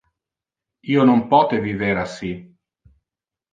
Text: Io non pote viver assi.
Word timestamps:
Io 0.93 1.05
non 1.09 1.21
pote 1.35 1.61
viver 1.67 1.93
assi. 2.07 2.35